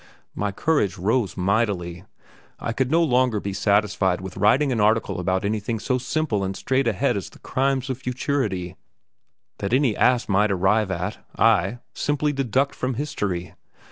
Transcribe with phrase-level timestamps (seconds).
[0.33, 2.05] My courage rose mightily.
[2.59, 6.55] I could no longer be satisfied with writing an article about anything so simple and
[6.57, 8.77] straight ahead as the "Crimes of Futurity,"
[9.59, 13.53] that any ass might arrive at, ay, simply deduct from history.